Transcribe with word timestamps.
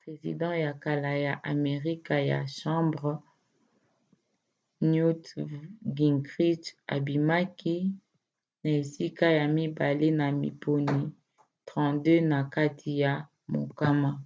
president 0.00 0.54
ya 0.64 0.72
kala 0.84 1.12
ya 1.26 1.34
amerika 1.54 2.14
ya 2.30 2.40
chambre 2.56 3.12
newt 4.90 5.24
gingrich 5.96 6.66
abimaki 6.96 7.76
na 8.62 8.68
esika 8.80 9.26
ya 9.38 9.44
mibale 9.56 10.08
na 10.20 10.26
maponi 10.40 11.00
32 11.68 12.28
na 12.30 12.38
kati 12.56 12.90
ya 13.02 13.12
mokama 13.52 14.10